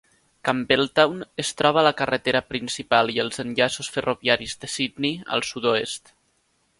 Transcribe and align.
Campbelltown 0.47 1.19
es 1.43 1.49
troba 1.59 1.81
a 1.81 1.83
la 1.87 1.91
carretera 1.99 2.41
principal 2.53 3.13
i 3.17 3.21
els 3.25 3.43
enllaços 3.45 3.91
ferroviaris 3.97 4.57
de 4.65 4.71
Sydney 4.77 5.15
al 5.37 5.47
sud-oest. 5.51 6.15